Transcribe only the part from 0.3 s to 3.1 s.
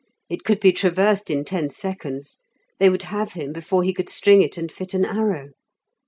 could be traversed in ten seconds, they would